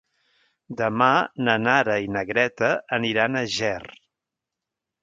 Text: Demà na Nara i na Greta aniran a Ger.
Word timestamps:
Demà 0.79 1.09
na 1.47 1.55
Nara 1.67 1.99
i 2.07 2.09
na 2.17 2.25
Greta 2.33 2.73
aniran 3.01 3.43
a 3.45 3.47
Ger. 3.59 3.79